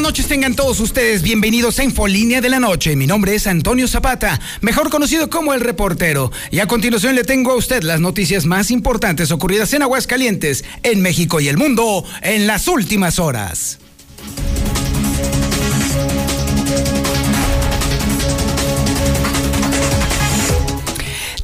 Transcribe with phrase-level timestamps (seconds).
[0.00, 1.20] Buenas noches tengan todos ustedes.
[1.20, 2.96] Bienvenidos a Infolínea de la Noche.
[2.96, 6.32] Mi nombre es Antonio Zapata, mejor conocido como El Reportero.
[6.50, 11.02] Y a continuación le tengo a usted las noticias más importantes ocurridas en Aguascalientes, en
[11.02, 13.78] México y el mundo en las últimas horas.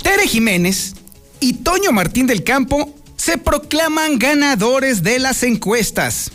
[0.02, 0.95] Tere Jiménez
[1.41, 6.30] y Toño Martín del Campo se proclaman ganadores de las encuestas.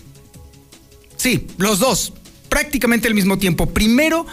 [1.21, 2.13] Sí, los dos,
[2.51, 3.67] prácticamente al mismo tiempo.
[3.67, 4.27] Primero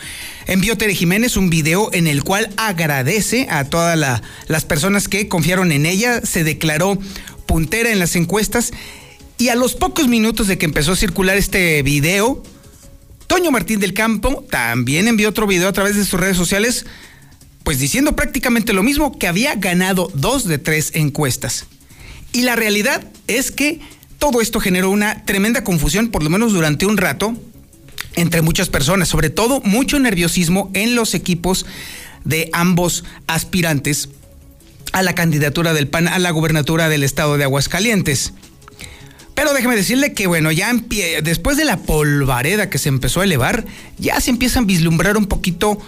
[0.49, 3.97] envió Tere Jiménez un video en el cual agradece a todas
[4.49, 6.99] las personas que confiaron en ella, se declaró
[7.47, 8.73] puntera en las encuestas
[9.39, 12.43] y a los pocos minutos de que empezó a circular este video,
[13.29, 16.87] Toño Martín del Campo también envió otro video a través de sus redes sociales,
[17.63, 21.67] pues diciendo prácticamente lo mismo, que había ganado dos de tres encuestas.
[22.33, 23.79] Y la realidad es que
[24.19, 27.37] todo esto generó una tremenda confusión, por lo menos durante un rato,
[28.19, 31.67] entre muchas personas, sobre todo mucho nerviosismo en los equipos
[32.25, 34.09] de ambos aspirantes
[34.93, 38.33] a la candidatura del PAN a la gubernatura del estado de Aguascalientes.
[39.35, 40.75] Pero déjeme decirle que, bueno, ya
[41.23, 43.65] después de la polvareda que se empezó a elevar,
[43.97, 45.79] ya se empiezan a vislumbrar un poquito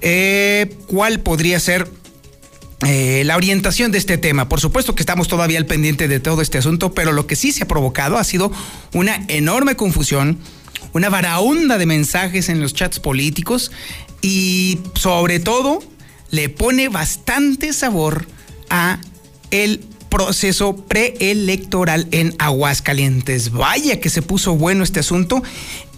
[0.00, 1.88] eh, cuál podría ser
[2.84, 4.48] eh, la orientación de este tema.
[4.48, 7.52] Por supuesto que estamos todavía al pendiente de todo este asunto, pero lo que sí
[7.52, 8.50] se ha provocado ha sido
[8.92, 10.38] una enorme confusión,
[10.96, 13.70] una varaunda de mensajes en los chats políticos
[14.22, 15.80] y sobre todo
[16.30, 18.26] le pone bastante sabor
[18.70, 18.98] a
[19.50, 23.52] el proceso preelectoral en Aguascalientes.
[23.52, 25.42] Vaya que se puso bueno este asunto,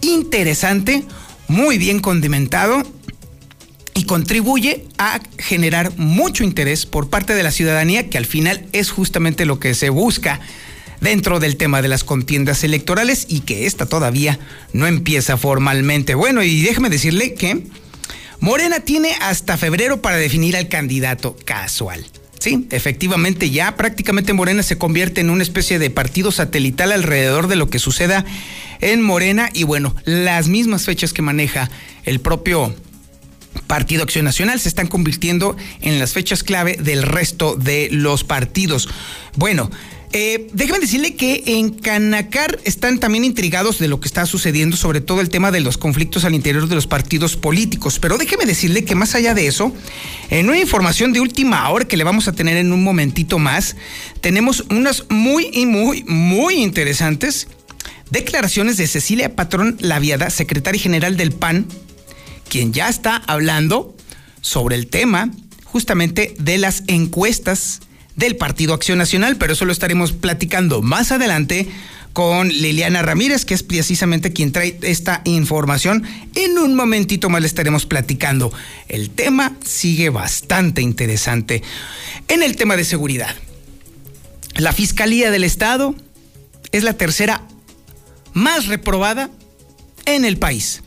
[0.00, 1.04] interesante,
[1.46, 2.82] muy bien condimentado
[3.94, 8.90] y contribuye a generar mucho interés por parte de la ciudadanía, que al final es
[8.90, 10.40] justamente lo que se busca
[11.00, 14.38] dentro del tema de las contiendas electorales y que esta todavía
[14.72, 16.14] no empieza formalmente.
[16.14, 17.66] Bueno, y déjeme decirle que
[18.40, 22.06] Morena tiene hasta febrero para definir al candidato casual.
[22.38, 27.56] Sí, efectivamente ya prácticamente Morena se convierte en una especie de partido satelital alrededor de
[27.56, 28.24] lo que suceda
[28.80, 31.68] en Morena y bueno, las mismas fechas que maneja
[32.04, 32.72] el propio
[33.66, 38.88] Partido Acción Nacional se están convirtiendo en las fechas clave del resto de los partidos.
[39.36, 39.68] Bueno,
[40.12, 45.00] eh, déjeme decirle que en Canacar están también intrigados de lo que está sucediendo, sobre
[45.00, 47.98] todo el tema de los conflictos al interior de los partidos políticos.
[47.98, 49.74] Pero déjeme decirle que más allá de eso,
[50.30, 53.76] en una información de última hora que le vamos a tener en un momentito más,
[54.22, 57.48] tenemos unas muy y muy, muy interesantes
[58.10, 61.66] declaraciones de Cecilia Patrón Laviada, secretaria general del PAN,
[62.48, 63.94] quien ya está hablando
[64.40, 65.30] sobre el tema
[65.64, 67.80] justamente de las encuestas
[68.18, 71.68] del Partido Acción Nacional, pero eso lo estaremos platicando más adelante
[72.12, 76.04] con Liliana Ramírez, que es precisamente quien trae esta información.
[76.34, 78.52] En un momentito más le estaremos platicando.
[78.88, 81.62] El tema sigue bastante interesante.
[82.26, 83.36] En el tema de seguridad,
[84.56, 85.94] la Fiscalía del Estado
[86.72, 87.42] es la tercera
[88.32, 89.30] más reprobada
[90.06, 90.82] en el país.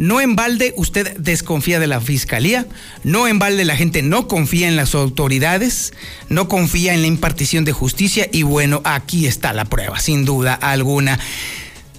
[0.00, 2.66] No en balde usted desconfía de la fiscalía,
[3.04, 5.92] no en balde la gente no confía en las autoridades,
[6.30, 10.54] no confía en la impartición de justicia y bueno, aquí está la prueba, sin duda
[10.54, 11.20] alguna.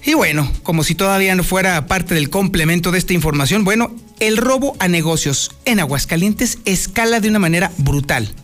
[0.04, 4.36] Y bueno, como si todavía no fuera parte del complemento de esta información, bueno, el
[4.36, 8.34] robo a negocios en Aguascalientes escala de una manera brutal,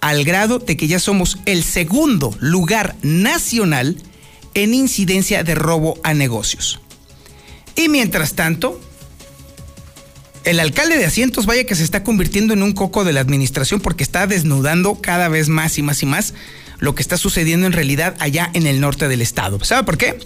[0.00, 3.96] al grado de que ya somos el segundo lugar nacional
[4.54, 6.78] en incidencia de robo a negocios.
[7.74, 8.80] Y mientras tanto,
[10.44, 13.80] el alcalde de Asientos, vaya que se está convirtiendo en un coco de la administración
[13.80, 16.34] porque está desnudando cada vez más y más y más
[16.78, 19.62] lo que está sucediendo en realidad allá en el norte del estado.
[19.64, 20.18] ¿Sabe por qué?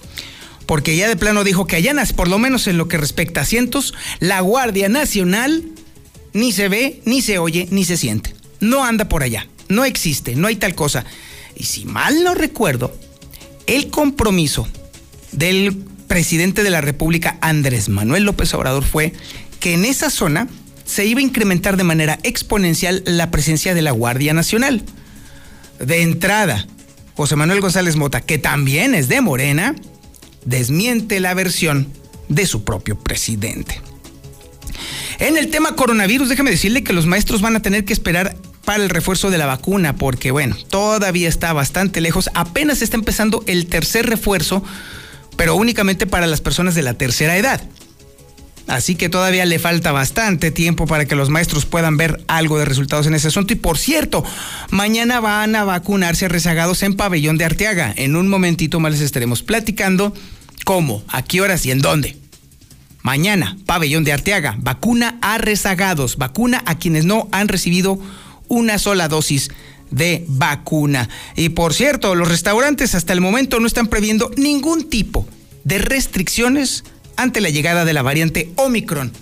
[0.67, 3.43] Porque ya de plano dijo que allá, por lo menos en lo que respecta a
[3.43, 5.65] Asientos, la Guardia Nacional
[6.33, 8.35] ni se ve, ni se oye, ni se siente.
[8.61, 11.05] No anda por allá, no existe, no hay tal cosa.
[11.57, 12.97] Y si mal no recuerdo,
[13.67, 14.67] el compromiso
[15.33, 15.77] del
[16.07, 19.13] presidente de la República, Andrés Manuel López Obrador, fue
[19.65, 20.47] que en esa zona
[20.85, 24.83] se iba a incrementar de manera exponencial la presencia de la Guardia Nacional.
[25.79, 26.67] De entrada,
[27.15, 29.75] José Manuel González Mota, que también es de Morena,
[30.45, 31.89] desmiente la versión
[32.29, 33.81] de su propio presidente.
[35.19, 38.83] En el tema coronavirus, déjame decirle que los maestros van a tener que esperar para
[38.83, 42.29] el refuerzo de la vacuna, porque bueno, todavía está bastante lejos.
[42.35, 44.63] Apenas está empezando el tercer refuerzo,
[45.39, 47.67] pero únicamente para las personas de la tercera edad.
[48.67, 52.65] Así que todavía le falta bastante tiempo para que los maestros puedan ver algo de
[52.65, 53.53] resultados en ese asunto.
[53.53, 54.25] Y por cierto,
[54.71, 57.93] mañana van a vacunarse rezagados en Pabellón de Arteaga.
[57.97, 60.15] En un momentito más les estaremos platicando
[60.65, 62.17] cómo, a qué horas y en dónde.
[63.03, 67.99] Mañana, Pabellón de Arteaga, vacuna a rezagados, vacuna a quienes no han recibido
[68.49, 69.51] una sola dosis
[69.91, 71.11] de vacuna.
[71.37, 75.29] Y por cierto, los restaurantes hasta el momento no están previendo ningún tipo
[75.65, 76.85] de restricciones
[77.17, 79.13] ante la llegada de la variante Omicron.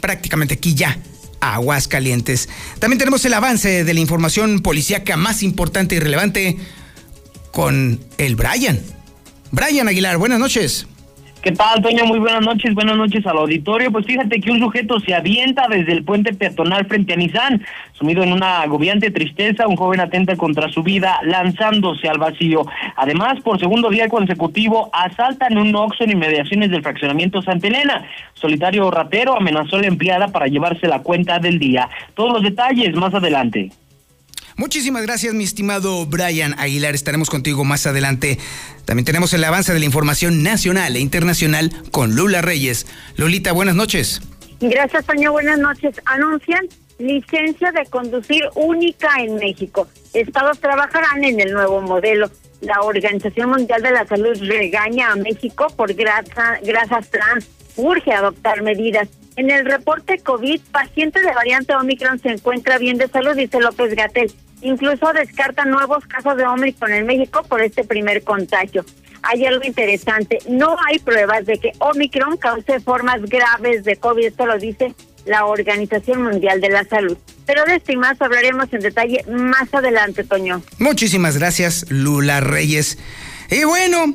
[0.00, 0.98] Prácticamente aquí ya,
[1.40, 2.48] aguas calientes.
[2.78, 6.56] También tenemos el avance de la información policíaca más importante y relevante
[7.50, 8.80] con el Brian.
[9.50, 10.86] Brian Aguilar, buenas noches.
[11.42, 12.04] ¿Qué tal, Toño?
[12.04, 13.90] Muy buenas noches, buenas noches al auditorio.
[13.90, 17.64] Pues fíjate que un sujeto se avienta desde el puente peatonal frente a Nissan.
[17.94, 22.64] Sumido en una agobiante tristeza, un joven atenta contra su vida, lanzándose al vacío.
[22.94, 28.04] Además, por segundo día consecutivo, asaltan un Oxxo en inmediaciones del fraccionamiento Santa Elena.
[28.34, 31.88] Solitario ratero amenazó a la empleada para llevarse la cuenta del día.
[32.14, 33.72] Todos los detalles más adelante.
[34.56, 36.94] Muchísimas gracias, mi estimado Brian Aguilar.
[36.94, 38.38] Estaremos contigo más adelante.
[38.84, 42.86] También tenemos el avance de la información nacional e internacional con Lula Reyes.
[43.16, 44.20] Lolita, buenas noches.
[44.60, 45.32] Gracias, Toño.
[45.32, 45.96] Buenas noches.
[46.04, 46.66] Anuncian
[46.98, 49.88] licencia de conducir única en México.
[50.12, 52.30] Estados trabajarán en el nuevo modelo.
[52.60, 57.48] La Organización Mundial de la Salud regaña a México por grasa, grasas trans.
[57.76, 59.08] Urge adoptar medidas.
[59.36, 63.94] En el reporte COVID, paciente de variante Omicron se encuentra bien de salud, dice López
[63.94, 64.32] Gatel.
[64.60, 68.84] Incluso descarta nuevos casos de Omicron en México por este primer contagio.
[69.22, 74.46] Hay algo interesante, no hay pruebas de que Omicron cause formas graves de COVID, esto
[74.46, 74.94] lo dice
[75.24, 77.16] la Organización Mundial de la Salud.
[77.46, 80.62] Pero de esto y más hablaremos en detalle más adelante, Toño.
[80.78, 82.98] Muchísimas gracias, Lula Reyes.
[83.50, 84.14] Y bueno,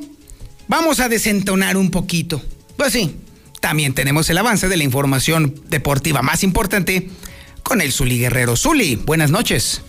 [0.66, 2.42] vamos a desentonar un poquito.
[2.76, 3.16] Pues sí,
[3.60, 7.10] también tenemos el avance de la información deportiva más importante
[7.62, 8.56] con el Zuli Guerrero.
[8.56, 9.82] Zuli, buenas noches.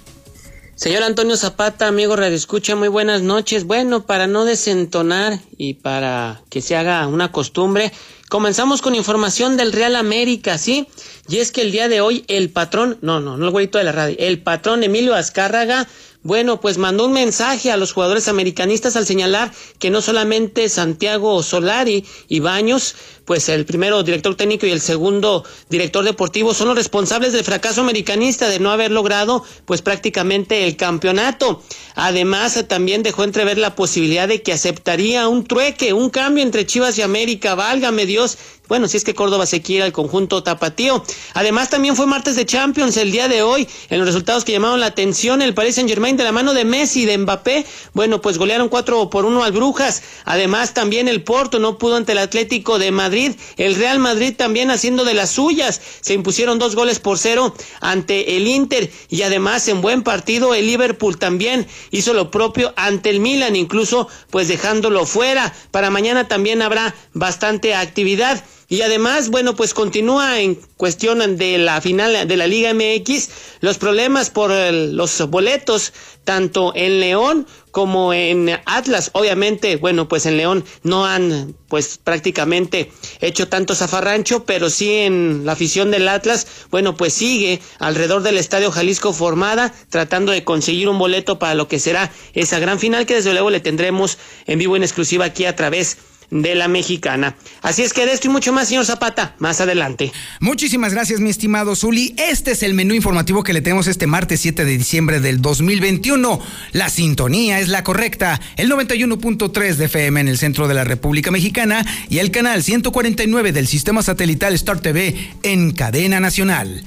[0.79, 3.65] Señor Antonio Zapata, amigo Radio Escucha, muy buenas noches.
[3.65, 7.91] Bueno, para no desentonar y para que se haga una costumbre,
[8.29, 10.87] comenzamos con información del Real América, ¿sí?
[11.27, 13.83] Y es que el día de hoy el patrón, no, no, no el güeyito de
[13.83, 15.85] la radio, el patrón Emilio Azcárraga
[16.21, 21.41] bueno, pues mandó un mensaje a los jugadores americanistas al señalar que no solamente Santiago
[21.43, 26.75] Solari y Baños, pues el primero director técnico y el segundo director deportivo son los
[26.75, 31.63] responsables del fracaso americanista de no haber logrado pues prácticamente el campeonato.
[31.95, 36.97] Además, también dejó entrever la posibilidad de que aceptaría un trueque, un cambio entre Chivas
[36.97, 37.55] y América.
[37.55, 38.37] Válgame Dios,
[38.69, 41.03] bueno, si es que Córdoba se quiere al conjunto tapatío.
[41.33, 43.67] Además, también fue martes de Champions el día de hoy.
[43.89, 46.65] En los resultados que llamaron la atención, el Paris Saint Germain de la mano de
[46.65, 50.03] Messi de Mbappé, bueno, pues golearon 4 por 1 al Brujas.
[50.23, 53.31] Además, también el Porto no pudo ante el Atlético de Madrid.
[53.57, 55.81] El Real Madrid también haciendo de las suyas.
[56.01, 58.91] Se impusieron dos goles por cero ante el Inter.
[59.09, 64.07] Y además, en buen partido, el Liverpool también hizo lo propio ante el Milan, incluso
[64.29, 65.51] pues dejándolo fuera.
[65.71, 68.43] Para mañana también habrá bastante actividad.
[68.71, 73.29] Y además, bueno, pues continúa en cuestión de la final de la Liga MX
[73.61, 75.91] los problemas por los boletos,
[76.23, 79.09] tanto en León como en Atlas.
[79.13, 85.47] Obviamente, bueno, pues en León no han pues prácticamente hecho tanto zafarrancho, pero sí en
[85.47, 90.89] la afición del Atlas, bueno, pues sigue alrededor del Estadio Jalisco formada, tratando de conseguir
[90.89, 94.59] un boleto para lo que será esa gran final que desde luego le tendremos en
[94.59, 97.35] vivo en exclusiva aquí a través de la mexicana.
[97.61, 100.11] Así es que de esto y mucho más, señor Zapata, más adelante.
[100.39, 102.15] Muchísimas gracias, mi estimado Zuli.
[102.17, 106.39] Este es el menú informativo que le tenemos este martes 7 de diciembre del 2021.
[106.71, 111.31] La sintonía es la correcta, el 91.3 de FM en el centro de la República
[111.31, 116.83] Mexicana y el canal 149 del sistema satelital Star TV en cadena nacional.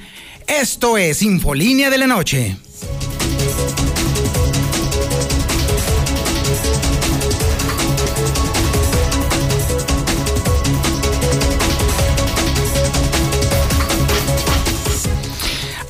[0.47, 2.57] Esto es Infolínea de la Noche.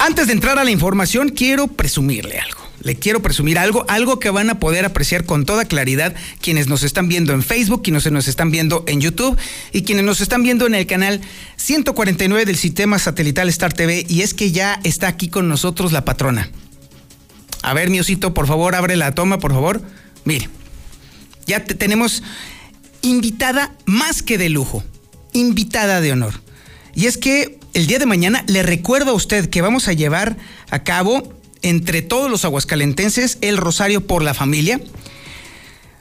[0.04, 2.61] Antes de entrar a la información, quiero presumirle algo.
[2.82, 6.82] Le quiero presumir algo, algo que van a poder apreciar con toda claridad quienes nos
[6.82, 9.38] están viendo en Facebook, quienes nos están viendo en YouTube
[9.71, 11.21] y quienes nos están viendo en el canal
[11.54, 14.04] 149 del sistema satelital Star TV.
[14.09, 16.50] Y es que ya está aquí con nosotros la patrona.
[17.62, 19.82] A ver, mi osito, por favor, abre la toma, por favor.
[20.25, 20.49] Mire,
[21.47, 22.25] ya tenemos
[23.02, 24.82] invitada más que de lujo,
[25.32, 26.42] invitada de honor.
[26.92, 30.37] Y es que el día de mañana le recuerdo a usted que vamos a llevar
[30.71, 34.81] a cabo entre todos los aguascalentenses el Rosario por la Familia.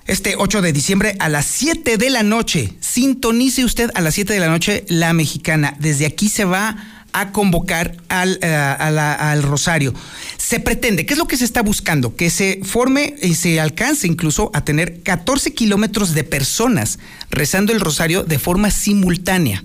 [0.08, 2.74] Este 8 de diciembre a las 7 de la noche.
[2.80, 5.76] Sintonice usted a las 7 de la noche la mexicana.
[5.80, 6.76] Desde aquí se va
[7.14, 9.94] a convocar al, eh, al, Rosario.
[10.38, 12.16] Se pretende, ¿qué es lo que se está buscando?
[12.16, 17.00] Que se forme y se alcance incluso a tener 14 kilómetros de personas
[17.30, 19.64] rezando el Rosario de forma simultánea.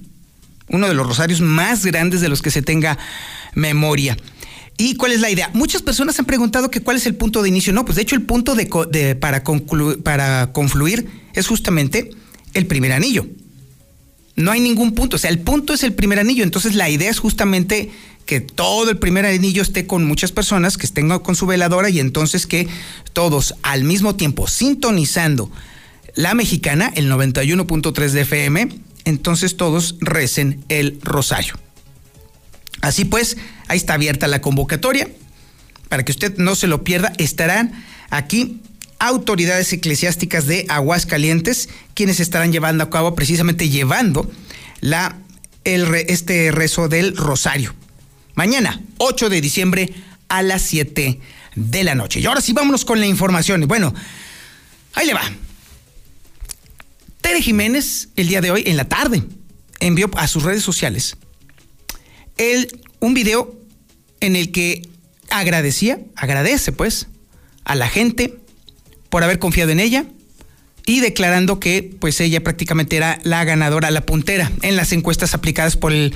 [0.69, 2.99] Uno de los rosarios más grandes de los que se tenga
[3.55, 4.17] memoria.
[4.79, 5.51] ¿Y cuál es la idea?
[5.55, 7.73] Muchas personas han preguntado que cuál es el punto de inicio.
[7.73, 8.55] No, pues de hecho el punto
[9.21, 9.43] para,
[10.03, 12.11] para confluir es justamente
[12.53, 13.27] el primer anillo.
[14.35, 16.45] No hay ningún punto, o sea, el punto es el primer anillo.
[16.45, 17.91] Entonces la idea es justamente
[18.27, 22.01] que todo el primer anillo esté con muchas personas, que estén con su veladora y
[22.01, 22.69] entonces que
[23.15, 25.51] todos al mismo tiempo sintonizando
[26.15, 28.69] la mexicana, el 91.3 de FM,
[29.07, 31.55] entonces todos recen el rosario.
[32.83, 35.09] Así pues, ahí está abierta la convocatoria.
[35.89, 38.61] Para que usted no se lo pierda, estarán aquí
[38.99, 44.31] autoridades eclesiásticas de Aguascalientes, quienes estarán llevando a cabo, precisamente llevando
[44.81, 45.17] la,
[45.65, 47.75] este rezo del rosario.
[48.35, 49.95] Mañana, 8 de diciembre,
[50.29, 51.21] a las 7
[51.55, 52.19] de la noche.
[52.21, 53.67] Y ahora sí, vámonos con la información.
[53.69, 53.95] Bueno,
[54.95, 55.23] ahí le va.
[57.27, 59.25] Tere Jiménez, el día de hoy, en la tarde,
[59.81, 61.17] envió a sus redes sociales
[62.37, 62.69] él,
[63.01, 63.53] un video
[64.21, 64.89] en el que
[65.29, 67.09] agradecía, agradece pues,
[67.65, 68.39] a la gente
[69.11, 70.07] por haber confiado en ella
[70.87, 75.77] y declarando que pues ella prácticamente era la ganadora, la puntera en las encuestas aplicadas
[75.77, 76.15] por el,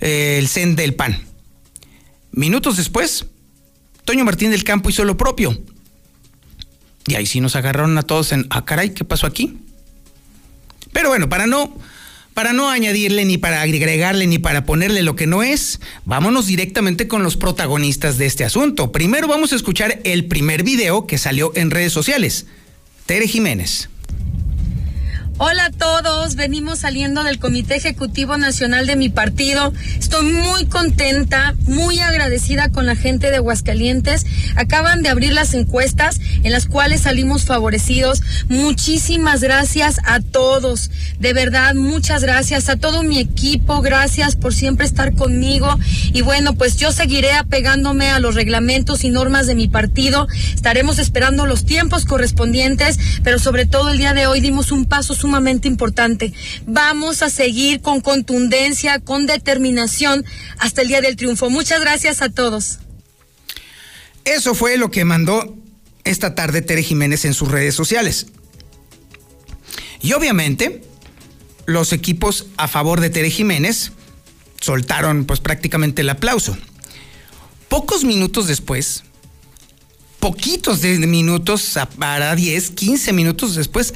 [0.00, 1.22] eh, el CEN del PAN.
[2.32, 3.26] Minutos después,
[4.04, 5.62] Toño Martín del Campo hizo lo propio.
[7.06, 9.59] Y ahí sí nos agarraron a todos en, ah, caray, ¿qué pasó aquí?
[10.92, 11.76] Pero bueno, para no
[12.34, 17.08] para no añadirle ni para agregarle ni para ponerle lo que no es, vámonos directamente
[17.08, 18.92] con los protagonistas de este asunto.
[18.92, 22.46] Primero vamos a escuchar el primer video que salió en redes sociales.
[23.06, 23.88] Tere Jiménez.
[25.42, 29.72] Hola a todos, venimos saliendo del Comité Ejecutivo Nacional de mi partido.
[29.98, 34.26] Estoy muy contenta, muy agradecida con la gente de Aguascalientes.
[34.56, 38.20] Acaban de abrir las encuestas en las cuales salimos favorecidos.
[38.50, 40.90] Muchísimas gracias a todos.
[41.18, 43.80] De verdad, muchas gracias a todo mi equipo.
[43.80, 45.74] Gracias por siempre estar conmigo.
[46.12, 50.28] Y bueno, pues yo seguiré apegándome a los reglamentos y normas de mi partido.
[50.54, 55.14] Estaremos esperando los tiempos correspondientes, pero sobre todo el día de hoy dimos un paso
[55.30, 56.32] sumamente importante.
[56.66, 60.24] Vamos a seguir con contundencia, con determinación
[60.58, 61.50] hasta el día del triunfo.
[61.50, 62.80] Muchas gracias a todos.
[64.24, 65.56] Eso fue lo que mandó
[66.02, 68.26] esta tarde Tere Jiménez en sus redes sociales.
[70.02, 70.82] Y obviamente,
[71.66, 73.92] los equipos a favor de Tere Jiménez
[74.60, 76.58] soltaron pues prácticamente el aplauso.
[77.68, 79.04] Pocos minutos después,
[80.18, 83.94] poquitos de minutos, para 10, 15 minutos después,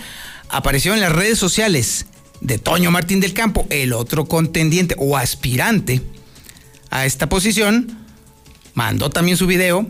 [0.54, 2.06] apareció en las redes sociales
[2.40, 6.00] de Toño Martín del Campo, el otro contendiente o aspirante
[6.90, 7.98] a esta posición,
[8.74, 9.84] mandó también su video.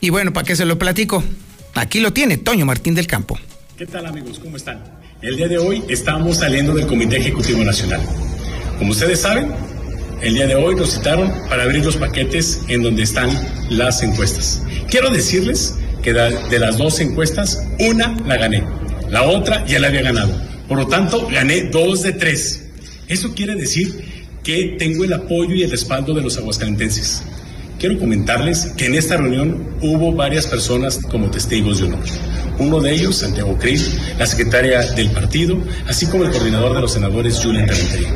[0.00, 1.24] Y bueno, ¿para qué se lo platico?
[1.72, 3.38] Aquí lo tiene Toño Martín del Campo.
[3.78, 4.38] ¿Qué tal amigos?
[4.38, 4.84] ¿Cómo están?
[5.22, 8.02] El día de hoy estamos saliendo del Comité Ejecutivo Nacional.
[8.78, 9.54] Como ustedes saben,
[10.20, 13.30] el día de hoy nos citaron para abrir los paquetes en donde están
[13.70, 14.62] las encuestas.
[14.90, 18.83] Quiero decirles que de las dos encuestas, una la gané.
[19.14, 20.32] La otra ya la había ganado.
[20.66, 22.64] Por lo tanto, gané dos de tres.
[23.06, 23.94] Eso quiere decir
[24.42, 27.22] que tengo el apoyo y el respaldo de los aguascalentenses.
[27.78, 32.00] Quiero comentarles que en esta reunión hubo varias personas como testigos de honor.
[32.58, 36.92] Uno de ellos, Santiago Cris, la secretaria del partido, así como el coordinador de los
[36.94, 38.08] senadores, Julian Rementería.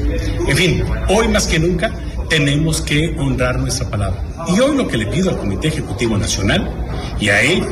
[0.48, 1.94] En fin, hoy más que nunca
[2.28, 4.20] tenemos que honrar nuestra palabra.
[4.48, 6.68] Y hoy lo que le pido al Comité Ejecutivo Nacional
[7.20, 7.62] y a él,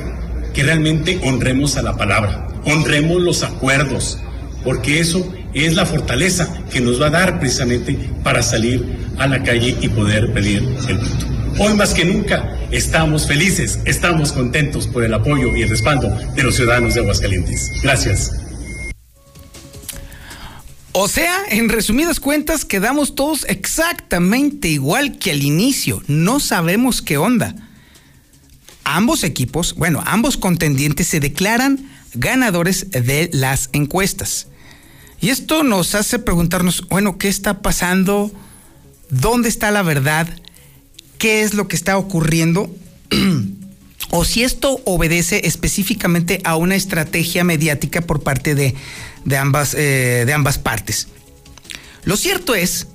[0.54, 4.18] que realmente honremos a la palabra, honremos los acuerdos,
[4.62, 8.84] porque eso es la fortaleza que nos va a dar precisamente para salir
[9.18, 11.26] a la calle y poder pedir el voto.
[11.58, 16.42] Hoy más que nunca estamos felices, estamos contentos por el apoyo y el respaldo de
[16.42, 17.70] los ciudadanos de Aguascalientes.
[17.82, 18.32] Gracias.
[20.92, 26.02] O sea, en resumidas cuentas, quedamos todos exactamente igual que al inicio.
[26.06, 27.54] No sabemos qué onda.
[28.84, 34.48] Ambos equipos, bueno, ambos contendientes se declaran ganadores de las encuestas.
[35.20, 38.30] Y esto nos hace preguntarnos, bueno, ¿qué está pasando?
[39.08, 40.28] ¿Dónde está la verdad?
[41.18, 42.74] ¿Qué es lo que está ocurriendo?
[44.10, 48.74] o si esto obedece específicamente a una estrategia mediática por parte de,
[49.36, 51.08] ambas, eh, de ambas partes.
[52.04, 52.88] Lo cierto es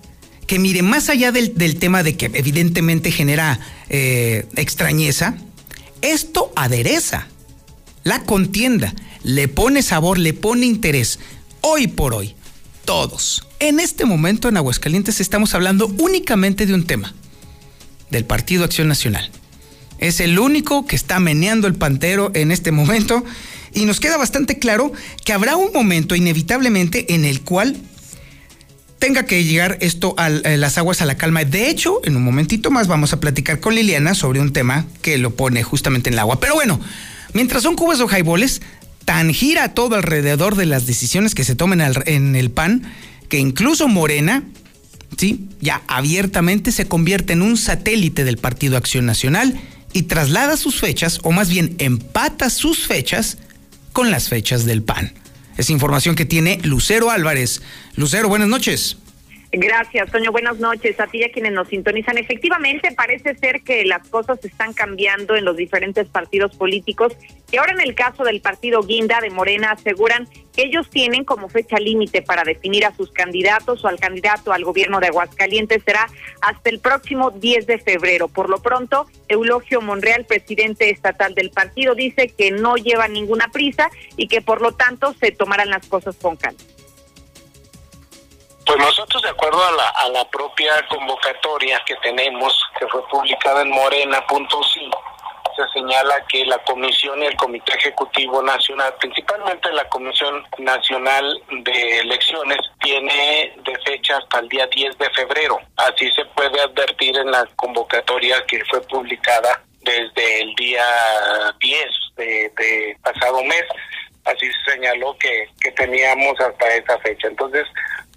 [0.48, 3.60] que mire, más allá del, tema de que evidentemente genera
[3.90, 5.36] eh, extrañeza,
[6.02, 7.28] esto adereza
[8.04, 8.94] la contienda,
[9.24, 11.20] le pone sabor, le pone interés.
[11.62, 12.36] Hoy por hoy,
[12.86, 17.14] todos, en este momento en Aguascalientes estamos hablando únicamente de un tema,
[18.10, 19.30] del Partido Acción Nacional.
[20.00, 23.24] Es el único que está meneando el pantero en este momento
[23.74, 24.92] y nos queda bastante claro
[25.24, 27.78] que habrá un momento inevitablemente en el cual
[28.98, 31.44] tenga que llegar esto a eh, las aguas a la calma.
[31.44, 35.18] De hecho, en un momentito más vamos a platicar con Liliana sobre un tema que
[35.18, 36.40] lo pone justamente en el agua.
[36.40, 36.80] Pero bueno,
[37.34, 38.62] mientras son cubos o jaiboles,
[39.06, 42.84] tan gira todo alrededor de las decisiones que se tomen en el PAN
[43.32, 44.44] que incluso Morena,
[45.18, 49.58] sí, ya abiertamente se convierte en un satélite del Partido Acción Nacional
[49.94, 53.38] y traslada sus fechas, o más bien empata sus fechas
[53.94, 55.14] con las fechas del PAN.
[55.58, 57.62] Es información que tiene Lucero Álvarez.
[57.96, 58.98] Lucero, buenas noches.
[59.54, 60.32] Gracias, Toño.
[60.32, 62.18] Buenas noches a ti y a quienes nos sintonizan.
[62.18, 67.18] Efectivamente, parece ser que las cosas están cambiando en los diferentes partidos políticos
[67.52, 71.50] y ahora en el caso del partido Guinda de Morena aseguran que ellos tienen como
[71.50, 76.08] fecha límite para definir a sus candidatos o al candidato al gobierno de Aguascalientes será
[76.42, 78.30] hasta el próximo 10 de febrero.
[78.30, 83.90] Por lo pronto, Eulogio Monreal, presidente estatal del partido, dice que no lleva ninguna prisa
[84.16, 86.62] y que por lo tanto se tomarán las cosas con calma.
[88.66, 93.62] Pues nosotros, de acuerdo a la, a la propia convocatoria que tenemos, que fue publicada
[93.62, 94.90] en morena.si,
[95.56, 102.00] se señala que la Comisión y el Comité Ejecutivo Nacional, principalmente la Comisión Nacional de
[102.00, 105.60] Elecciones, tiene de fecha hasta el día 10 de febrero.
[105.78, 110.86] Así se puede advertir en la convocatoria que fue publicada desde el día
[111.60, 112.26] 10 de,
[112.58, 113.66] de pasado mes.
[114.24, 117.28] Así se señaló que, que teníamos hasta esa fecha.
[117.28, 117.66] Entonces,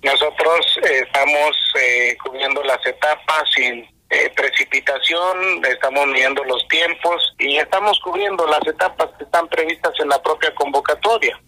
[0.05, 7.57] nosotros eh, estamos eh, cubriendo las etapas sin eh, precipitación, estamos midiendo los tiempos y
[7.57, 11.41] estamos cubriendo las etapas que están previstas en la propia convocatoria.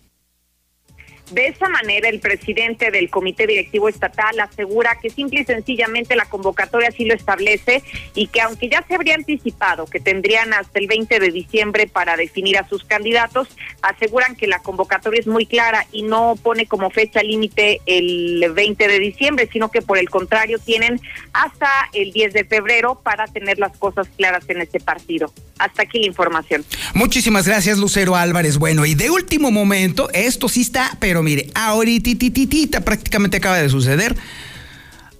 [1.31, 6.27] De esa manera, el presidente del Comité Directivo Estatal asegura que simple y sencillamente la
[6.27, 7.83] convocatoria sí lo establece
[8.15, 12.17] y que aunque ya se habría anticipado que tendrían hasta el 20 de diciembre para
[12.17, 13.49] definir a sus candidatos,
[13.83, 18.87] aseguran que la convocatoria es muy clara y no pone como fecha límite el 20
[18.87, 21.01] de diciembre, sino que por el contrario tienen
[21.33, 25.33] hasta el 10 de febrero para tener las cosas claras en este partido.
[25.59, 26.65] Hasta aquí la información.
[26.95, 28.59] Muchísimas gracias, Lucero Álvarez.
[28.59, 34.17] Bueno, y de último momento, esto sí está, pero mire, ahorita prácticamente acaba de suceder.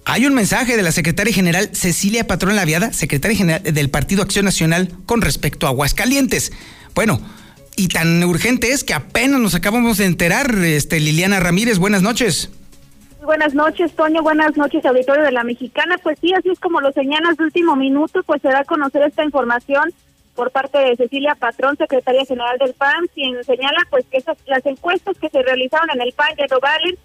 [0.05, 4.45] Hay un mensaje de la secretaria general Cecilia Patrón Laviada, secretaria general del Partido Acción
[4.45, 6.53] Nacional, con respecto a Aguascalientes.
[6.95, 7.19] Bueno,
[7.75, 12.49] y tan urgente es que apenas nos acabamos de enterar, este Liliana Ramírez, buenas noches.
[13.21, 14.23] Buenas noches, Toño.
[14.23, 15.97] Buenas noches, auditorio de la Mexicana.
[16.01, 19.03] Pues sí, así es como lo señalas de último minuto, pues se da a conocer
[19.03, 19.93] esta información
[20.37, 24.63] por parte de Cecilia Patrón, secretaria general del PAN, quien señala pues que esas, las
[24.67, 26.95] encuestas que se realizaron en el PAN ya no valen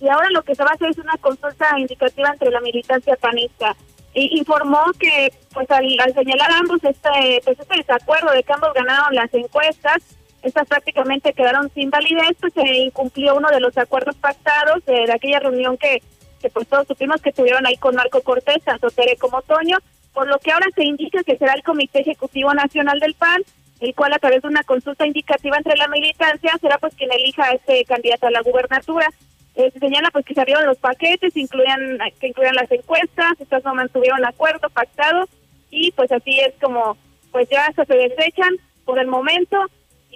[0.00, 3.14] y ahora lo que se va a hacer es una consulta indicativa entre la militancia
[3.14, 3.76] panista.
[4.12, 9.14] Y informó que pues al, señalar ambos este, pues este desacuerdo de que ambos ganaron
[9.14, 10.02] las encuestas,
[10.42, 15.38] estas prácticamente quedaron sin validez, pues se incumplió uno de los acuerdos pactados de, aquella
[15.38, 16.02] reunión que,
[16.42, 19.78] que pues todos supimos que tuvieron ahí con Marco Cortés, tanto Tere como Toño,
[20.12, 23.42] por lo que ahora se indica que será el Comité Ejecutivo Nacional del PAN,
[23.80, 27.44] el cual a través de una consulta indicativa entre la militancia será pues quien elija
[27.44, 29.08] a este candidato a la gubernatura.
[29.54, 33.64] Eh, se señala pues que se abrieron los paquetes, incluían, que incluían las encuestas, estas
[33.64, 35.28] no mantuvieron acuerdo pactado
[35.70, 36.96] y pues así es como
[37.32, 39.56] pues ya se desechan por el momento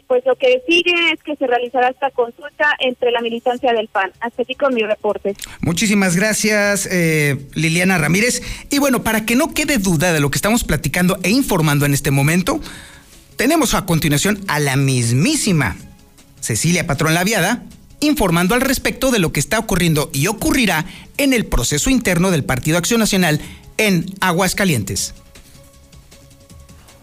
[0.02, 4.12] pues lo que sigue es que se realizará esta consulta entre la militancia del PAN.
[4.20, 5.35] Hasta aquí con mi reporte.
[5.61, 8.42] Muchísimas gracias, eh, Liliana Ramírez.
[8.70, 11.94] Y bueno, para que no quede duda de lo que estamos platicando e informando en
[11.94, 12.61] este momento,
[13.37, 15.76] tenemos a continuación a la mismísima
[16.40, 17.64] Cecilia Patrón Laviada
[18.00, 20.85] informando al respecto de lo que está ocurriendo y ocurrirá
[21.16, 23.40] en el proceso interno del Partido Acción Nacional
[23.78, 25.14] en Aguascalientes.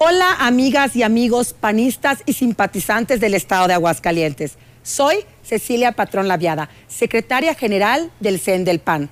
[0.03, 4.55] Hola amigas y amigos panistas y simpatizantes del estado de Aguascalientes.
[4.81, 9.11] Soy Cecilia Patrón Laviada, secretaria general del CEN del PAN.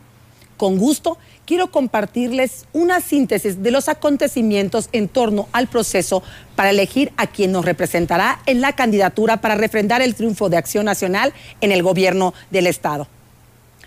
[0.57, 6.23] Con gusto quiero compartirles una síntesis de los acontecimientos en torno al proceso
[6.55, 10.85] para elegir a quien nos representará en la candidatura para refrendar el triunfo de Acción
[10.85, 13.07] Nacional en el gobierno del estado.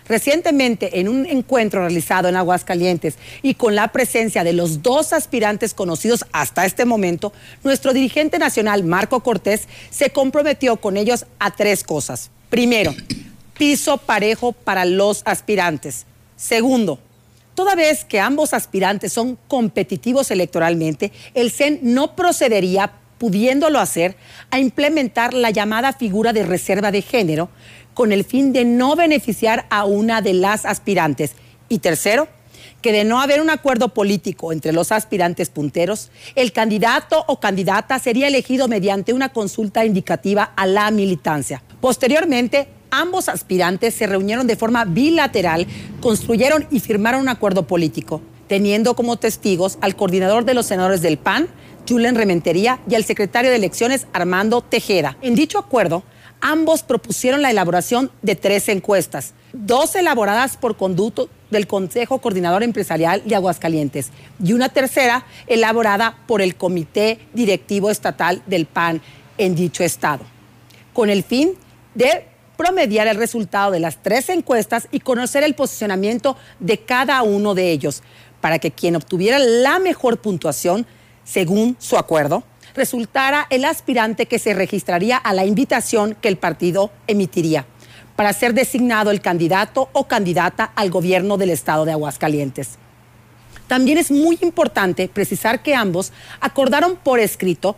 [0.07, 5.73] Recientemente, en un encuentro realizado en Aguascalientes y con la presencia de los dos aspirantes
[5.73, 7.31] conocidos hasta este momento,
[7.63, 12.31] nuestro dirigente nacional, Marco Cortés, se comprometió con ellos a tres cosas.
[12.49, 12.93] Primero,
[13.57, 16.05] piso parejo para los aspirantes.
[16.35, 16.99] Segundo,
[17.55, 24.15] Toda vez que ambos aspirantes son competitivos electoralmente, el CEN no procedería, pudiéndolo hacer,
[24.49, 27.49] a implementar la llamada figura de reserva de género
[27.93, 31.33] con el fin de no beneficiar a una de las aspirantes.
[31.69, 32.27] Y tercero,
[32.81, 37.97] que de no haber un acuerdo político entre los aspirantes punteros, el candidato o candidata
[37.97, 41.63] sería elegido mediante una consulta indicativa a la militancia.
[41.79, 45.65] Posteriormente, ambos aspirantes se reunieron de forma bilateral,
[46.01, 51.17] construyeron y firmaron un acuerdo político, teniendo como testigos al coordinador de los senadores del
[51.17, 51.47] PAN,
[51.87, 55.17] Julen Rementería, y al secretario de elecciones, Armando Tejeda.
[55.21, 56.03] En dicho acuerdo,
[56.43, 63.23] ambos propusieron la elaboración de tres encuestas, dos elaboradas por conducto del Consejo Coordinador Empresarial
[63.25, 64.09] de Aguascalientes
[64.43, 69.01] y una tercera elaborada por el Comité Directivo Estatal del PAN
[69.37, 70.25] en dicho estado,
[70.91, 71.53] con el fin
[71.95, 72.25] de
[72.57, 77.71] promediar el resultado de las tres encuestas y conocer el posicionamiento de cada uno de
[77.71, 78.03] ellos,
[78.41, 80.85] para que quien obtuviera la mejor puntuación,
[81.23, 82.43] según su acuerdo,
[82.75, 87.65] resultara el aspirante que se registraría a la invitación que el partido emitiría
[88.15, 92.77] para ser designado el candidato o candidata al gobierno del estado de Aguascalientes.
[93.67, 97.75] También es muy importante precisar que ambos acordaron por escrito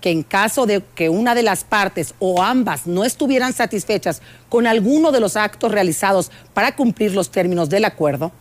[0.00, 4.66] que en caso de que una de las partes o ambas no estuvieran satisfechas con
[4.66, 8.32] alguno de los actos realizados para cumplir los términos del acuerdo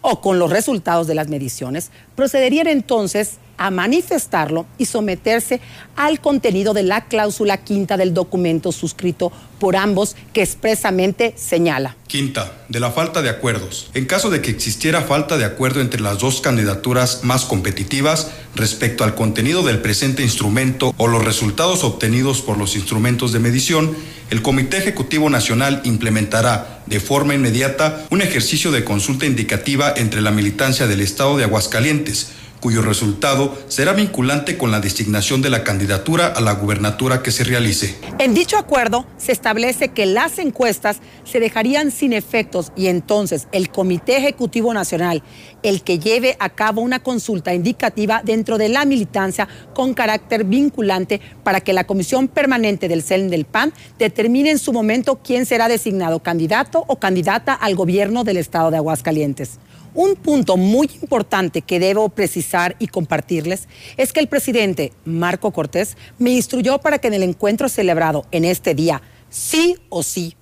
[0.00, 5.60] o con los resultados de las mediciones, procederían entonces a manifestarlo y someterse
[5.96, 11.96] al contenido de la cláusula quinta del documento suscrito por ambos que expresamente señala.
[12.08, 13.90] Quinta, de la falta de acuerdos.
[13.94, 19.04] En caso de que existiera falta de acuerdo entre las dos candidaturas más competitivas respecto
[19.04, 23.96] al contenido del presente instrumento o los resultados obtenidos por los instrumentos de medición,
[24.30, 30.30] el Comité Ejecutivo Nacional implementará de forma inmediata un ejercicio de consulta indicativa entre la
[30.30, 32.32] militancia del Estado de Aguascalientes,
[32.62, 37.42] cuyo resultado será vinculante con la designación de la candidatura a la gubernatura que se
[37.42, 37.96] realice.
[38.20, 43.68] En dicho acuerdo se establece que las encuestas se dejarían sin efectos y entonces el
[43.70, 45.24] Comité Ejecutivo Nacional,
[45.64, 51.20] el que lleve a cabo una consulta indicativa dentro de la militancia con carácter vinculante
[51.42, 55.66] para que la Comisión Permanente del CEN del PAN determine en su momento quién será
[55.66, 59.58] designado candidato o candidata al gobierno del estado de Aguascalientes.
[59.94, 65.98] Un punto muy importante que debo precisar y compartirles es que el presidente Marco Cortés
[66.18, 70.34] me instruyó para que en el encuentro celebrado en este día, sí o sí,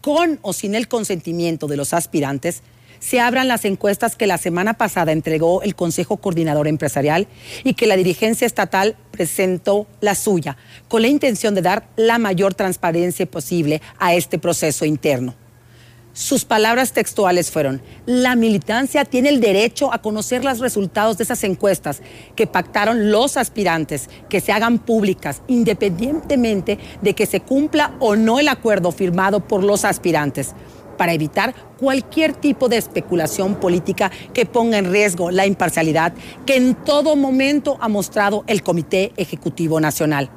[0.00, 2.62] con o sin el consentimiento de los aspirantes,
[2.98, 7.28] se abran las encuestas que la semana pasada entregó el Consejo Coordinador Empresarial
[7.64, 10.56] y que la dirigencia estatal presentó la suya,
[10.88, 15.34] con la intención de dar la mayor transparencia posible a este proceso interno.
[16.16, 21.44] Sus palabras textuales fueron, la militancia tiene el derecho a conocer los resultados de esas
[21.44, 22.00] encuestas
[22.34, 28.38] que pactaron los aspirantes, que se hagan públicas, independientemente de que se cumpla o no
[28.40, 30.54] el acuerdo firmado por los aspirantes
[30.96, 36.14] para evitar cualquier tipo de especulación política que ponga en riesgo la imparcialidad
[36.46, 40.30] que en todo momento ha mostrado el Comité Ejecutivo Nacional.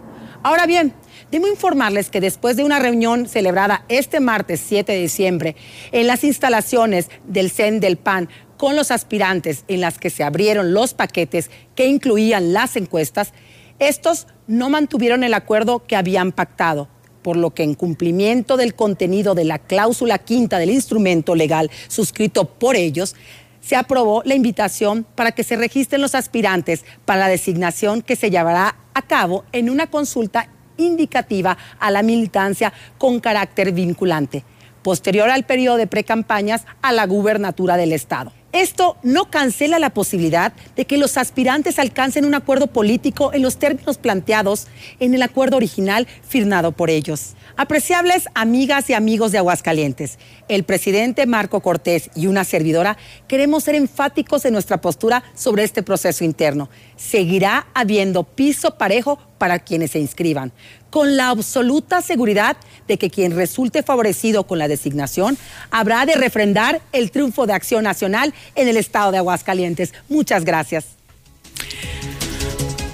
[0.44, 0.94] Ahora bien,
[1.32, 5.56] Debo informarles que después de una reunión celebrada este martes 7 de diciembre
[5.92, 10.74] en las instalaciones del CEN del PAN con los aspirantes en las que se abrieron
[10.74, 13.34] los paquetes que incluían las encuestas,
[13.80, 16.90] estos no mantuvieron el acuerdo que habían pactado,
[17.22, 22.46] por lo que en cumplimiento del contenido de la cláusula quinta del instrumento legal suscrito
[22.46, 23.16] por ellos,
[23.62, 28.30] se aprobó la invitación para que se registren los aspirantes para la designación que se
[28.30, 30.50] llevará a cabo en una consulta
[30.80, 34.44] indicativa a la militancia con carácter vinculante,
[34.82, 38.32] posterior al periodo de precampañas a la gubernatura del Estado.
[38.52, 43.58] Esto no cancela la posibilidad de que los aspirantes alcancen un acuerdo político en los
[43.58, 44.66] términos planteados
[45.00, 47.36] en el acuerdo original firmado por ellos.
[47.58, 53.76] Apreciables amigas y amigos de Aguascalientes, el presidente Marco Cortés y una servidora queremos ser
[53.76, 56.70] enfáticos en nuestra postura sobre este proceso interno.
[56.96, 60.52] Seguirá habiendo piso parejo para quienes se inscriban,
[60.90, 65.38] con la absoluta seguridad de que quien resulte favorecido con la designación
[65.72, 69.94] habrá de refrendar el triunfo de Acción Nacional en el estado de Aguascalientes.
[70.08, 70.86] Muchas gracias.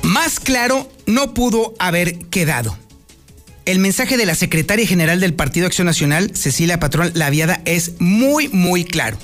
[0.01, 2.77] Más claro no pudo haber quedado.
[3.65, 8.47] El mensaje de la secretaria general del Partido Acción Nacional, Cecilia Patrón Laviada, es muy,
[8.49, 9.17] muy claro.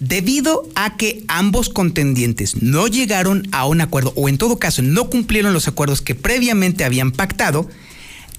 [0.00, 5.10] Debido a que ambos contendientes no llegaron a un acuerdo, o en todo caso no
[5.10, 7.68] cumplieron los acuerdos que previamente habían pactado,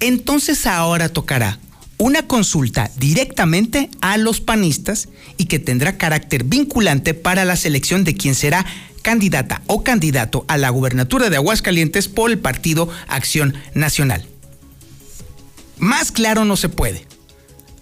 [0.00, 1.58] entonces ahora tocará
[1.98, 8.14] una consulta directamente a los panistas y que tendrá carácter vinculante para la selección de
[8.14, 8.64] quien será
[9.02, 14.26] candidata o candidato a la gubernatura de Aguascalientes por el partido Acción Nacional.
[15.78, 17.06] Más claro no se puede.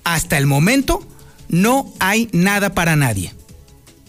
[0.02, 1.06] Hasta el momento
[1.48, 3.37] no hay nada para nadie.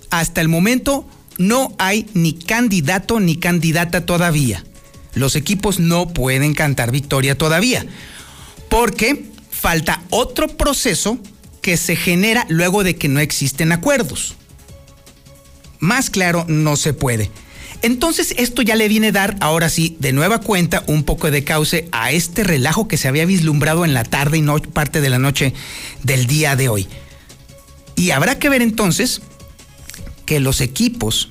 [0.10, 4.64] Hasta el momento no hay ni candidato ni candidata todavía.
[5.14, 7.86] Los equipos no pueden cantar victoria todavía.
[8.70, 11.18] Porque falta otro proceso
[11.62, 14.36] que se genera luego de que no existen acuerdos.
[15.80, 17.32] Más claro no se puede.
[17.82, 21.46] Entonces esto ya le viene a dar, ahora sí, de nueva cuenta, un poco de
[21.46, 24.44] cauce a este relajo que se había vislumbrado en la tarde y
[24.74, 25.54] parte de la noche
[26.04, 26.88] del día de hoy.
[27.96, 29.22] Y habrá que ver entonces
[30.30, 31.30] que los equipos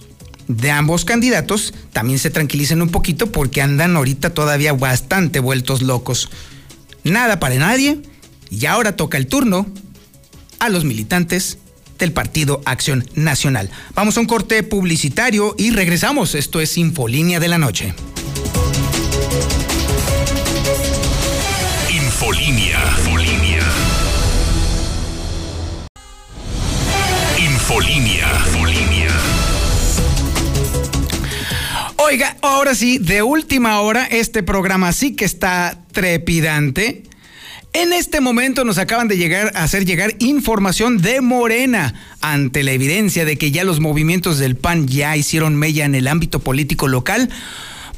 [0.48, 6.30] de ambos candidatos también se tranquilicen un poquito porque andan ahorita todavía bastante vueltos locos.
[7.04, 8.02] Nada para nadie
[8.50, 9.68] y ahora toca el turno
[10.58, 11.58] a los militantes
[12.00, 13.70] del Partido Acción Nacional.
[13.94, 16.34] Vamos a un corte publicitario y regresamos.
[16.34, 17.94] Esto es Infolínea de la Noche.
[21.88, 22.80] Infolínea.
[27.68, 28.26] Infolínea.
[28.46, 29.10] Infolínea.
[31.98, 37.02] Oiga, ahora sí, de última hora, este programa sí que está trepidante.
[37.74, 42.72] En este momento nos acaban de llegar a hacer llegar información de Morena ante la
[42.72, 46.88] evidencia de que ya los movimientos del PAN ya hicieron mella en el ámbito político
[46.88, 47.28] local,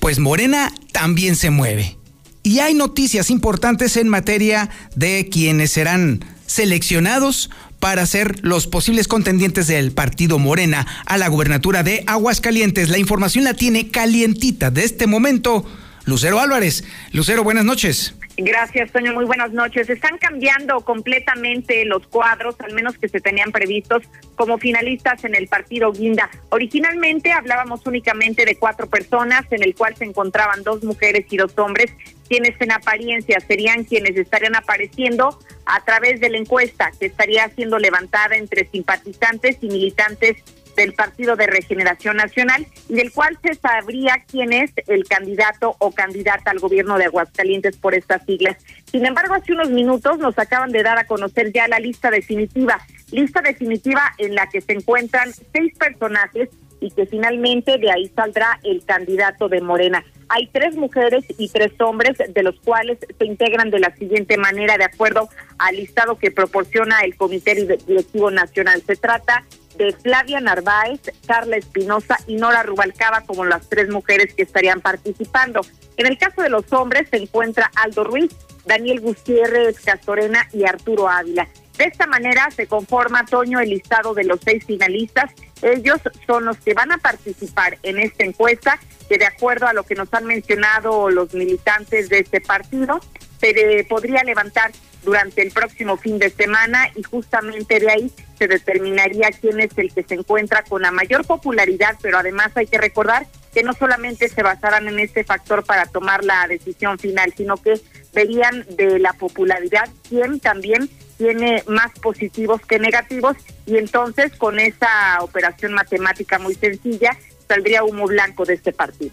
[0.00, 1.96] pues Morena también se mueve.
[2.42, 9.68] Y hay noticias importantes en materia de quienes serán seleccionados para ser los posibles contendientes
[9.68, 12.88] del partido Morena a la gubernatura de Aguascalientes.
[12.88, 15.64] La información la tiene calientita de este momento
[16.06, 16.84] Lucero Álvarez.
[17.12, 18.14] Lucero, buenas noches.
[18.36, 19.12] Gracias, Toño.
[19.12, 19.88] Muy buenas noches.
[19.88, 24.02] Están cambiando completamente los cuadros, al menos que se tenían previstos
[24.34, 26.30] como finalistas en el partido Guinda.
[26.48, 31.52] Originalmente hablábamos únicamente de cuatro personas, en el cual se encontraban dos mujeres y dos
[31.58, 31.92] hombres,
[32.30, 37.76] quienes en apariencia serían quienes estarían apareciendo a través de la encuesta que estaría siendo
[37.80, 40.36] levantada entre simpatizantes y militantes
[40.76, 45.90] del Partido de Regeneración Nacional y del cual se sabría quién es el candidato o
[45.90, 48.56] candidata al gobierno de Aguascalientes por estas siglas.
[48.88, 52.80] Sin embargo, hace unos minutos nos acaban de dar a conocer ya la lista definitiva,
[53.10, 56.48] lista definitiva en la que se encuentran seis personajes
[56.80, 60.04] y que finalmente de ahí saldrá el candidato de Morena.
[60.28, 64.78] Hay tres mujeres y tres hombres, de los cuales se integran de la siguiente manera,
[64.78, 68.82] de acuerdo al listado que proporciona el Comité Directivo Nacional.
[68.86, 69.44] Se trata
[69.76, 75.62] de Flavia Narváez, Carla Espinosa y Nora Rubalcaba como las tres mujeres que estarían participando.
[75.96, 78.30] En el caso de los hombres se encuentra Aldo Ruiz,
[78.66, 81.48] Daniel Gutiérrez Castorena y Arturo Ávila.
[81.80, 85.32] De esta manera se conforma, Toño, el listado de los seis finalistas.
[85.62, 89.84] Ellos son los que van a participar en esta encuesta, que de acuerdo a lo
[89.84, 93.00] que nos han mencionado los militantes de este partido,
[93.40, 94.72] se podría levantar
[95.04, 99.90] durante el próximo fin de semana y justamente de ahí se determinaría quién es el
[99.90, 104.28] que se encuentra con la mayor popularidad, pero además hay que recordar que no solamente
[104.28, 107.80] se basarán en este factor para tomar la decisión final, sino que
[108.12, 115.18] verían de la popularidad quién también tiene más positivos que negativos y entonces con esa
[115.20, 117.14] operación matemática muy sencilla
[117.46, 119.12] saldría humo blanco de este partido.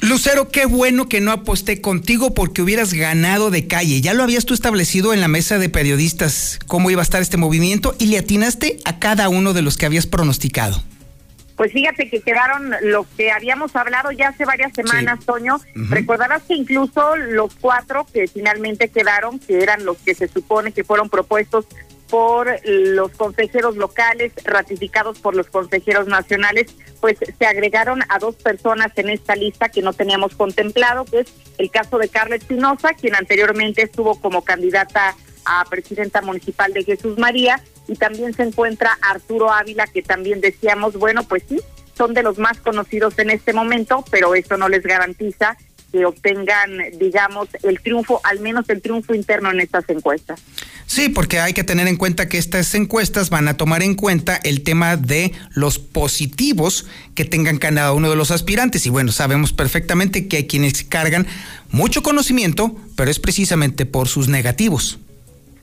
[0.00, 4.00] Lucero, qué bueno que no aposté contigo porque hubieras ganado de calle.
[4.00, 7.36] Ya lo habías tú establecido en la mesa de periodistas cómo iba a estar este
[7.36, 10.80] movimiento y le atinaste a cada uno de los que habías pronosticado.
[11.58, 15.58] Pues fíjate que quedaron lo que habíamos hablado ya hace varias semanas, Toño.
[15.74, 20.84] Recordarás que incluso los cuatro que finalmente quedaron, que eran los que se supone que
[20.84, 21.66] fueron propuestos
[22.08, 28.92] por los consejeros locales, ratificados por los consejeros nacionales, pues se agregaron a dos personas
[28.94, 33.16] en esta lista que no teníamos contemplado, que es el caso de Carla Espinosa, quien
[33.16, 39.52] anteriormente estuvo como candidata a presidenta municipal de Jesús María, y también se encuentra Arturo
[39.52, 41.58] Ávila, que también decíamos, bueno, pues sí,
[41.96, 45.56] son de los más conocidos en este momento, pero eso no les garantiza
[45.90, 50.40] que obtengan, digamos, el triunfo, al menos el triunfo interno en estas encuestas.
[50.86, 54.36] Sí, porque hay que tener en cuenta que estas encuestas van a tomar en cuenta
[54.36, 58.86] el tema de los positivos que tengan cada uno de los aspirantes.
[58.86, 61.26] Y bueno, sabemos perfectamente que hay quienes cargan
[61.70, 64.98] mucho conocimiento, pero es precisamente por sus negativos.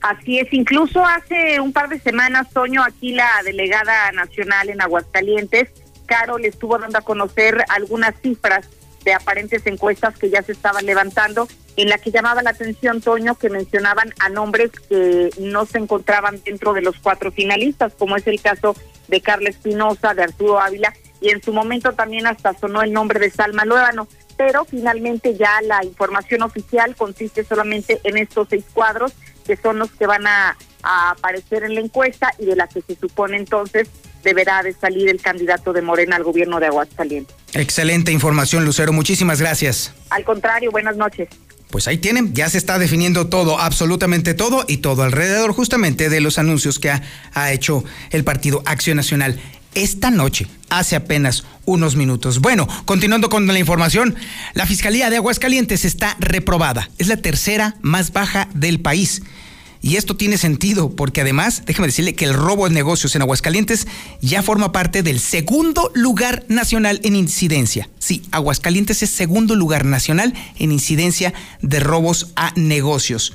[0.01, 5.69] Así es, incluso hace un par de semanas, Toño, aquí la delegada nacional en Aguascalientes,
[6.05, 8.69] Carol, estuvo dando a conocer algunas cifras
[9.03, 13.35] de aparentes encuestas que ya se estaban levantando, en la que llamaba la atención, Toño,
[13.35, 18.25] que mencionaban a nombres que no se encontraban dentro de los cuatro finalistas, como es
[18.27, 18.75] el caso
[19.07, 23.19] de Carla Espinosa, de Arturo Ávila, y en su momento también hasta sonó el nombre
[23.19, 29.13] de Salma Luébano, pero finalmente ya la información oficial consiste solamente en estos seis cuadros,
[29.45, 32.81] que son los que van a, a aparecer en la encuesta y de la que
[32.81, 33.87] se supone entonces
[34.23, 37.35] deberá de salir el candidato de Morena al gobierno de Aguascalientes.
[37.53, 38.91] Excelente información, Lucero.
[38.91, 39.93] Muchísimas gracias.
[40.09, 41.29] Al contrario, buenas noches.
[41.69, 46.21] Pues ahí tienen, ya se está definiendo todo, absolutamente todo y todo alrededor justamente de
[46.21, 47.01] los anuncios que ha,
[47.33, 49.39] ha hecho el Partido Acción Nacional
[49.75, 52.39] esta noche, hace apenas unos minutos.
[52.39, 54.15] Bueno, continuando con la información,
[54.53, 56.89] la Fiscalía de Aguascalientes está reprobada.
[56.97, 59.21] Es la tercera más baja del país.
[59.85, 63.85] Y esto tiene sentido porque además, déjeme decirle que el robo de negocios en Aguascalientes
[64.19, 67.87] ya forma parte del segundo lugar nacional en incidencia.
[67.99, 73.33] Sí, Aguascalientes es segundo lugar nacional en incidencia de robos a negocios.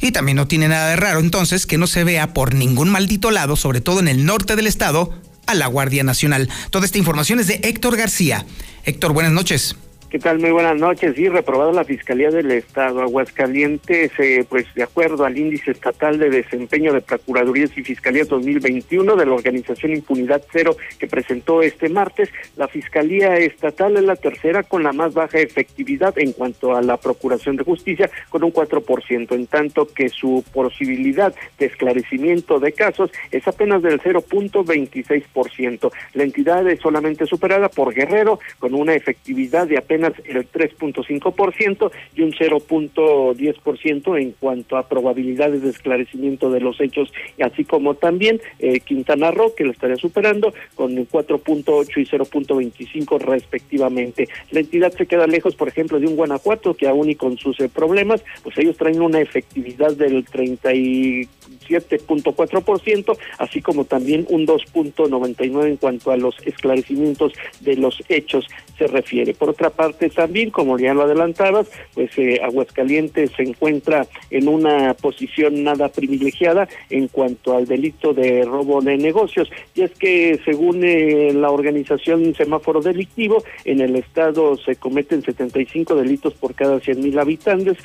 [0.00, 3.30] Y también no tiene nada de raro entonces que no se vea por ningún maldito
[3.30, 6.50] lado, sobre todo en el norte del estado, a la Guardia Nacional.
[6.70, 8.44] Toda esta información es de Héctor García.
[8.82, 9.76] Héctor, buenas noches.
[10.10, 10.38] ¿Qué tal?
[10.38, 11.16] Muy buenas noches.
[11.16, 13.02] Sí, reprobado la Fiscalía del Estado.
[13.02, 19.16] Aguascalientes, eh, pues de acuerdo al índice estatal de desempeño de Procuradurías y Fiscalías 2021
[19.16, 24.62] de la organización Impunidad Cero que presentó este martes, la Fiscalía Estatal es la tercera
[24.62, 29.34] con la más baja efectividad en cuanto a la Procuración de Justicia, con un 4%,
[29.34, 35.90] en tanto que su posibilidad de esclarecimiento de casos es apenas del 0.26%.
[36.12, 42.22] La entidad es solamente superada por Guerrero, con una efectividad de apenas el 3.5% y
[42.22, 48.80] un 0.10% en cuanto a probabilidades de esclarecimiento de los hechos, así como también eh,
[48.80, 54.28] Quintana Roo, que lo estaría superando con el 4.8 y 0.25 respectivamente.
[54.50, 57.60] La entidad se queda lejos, por ejemplo, de un Guanajuato que aún y con sus
[57.60, 65.76] eh, problemas, pues ellos traen una efectividad del 37.4%, así como también un 2.99 en
[65.76, 69.34] cuanto a los esclarecimientos de los hechos se refiere.
[69.34, 69.83] Por otra parte,
[70.14, 76.68] también, como ya lo adelantabas, pues eh, Aguascalientes se encuentra en una posición nada privilegiada
[76.90, 79.50] en cuanto al delito de robo de negocios.
[79.74, 85.94] Y es que según eh, la organización Semáforo Delictivo, en el estado se cometen 75
[85.94, 87.78] delitos por cada 100 mil habitantes,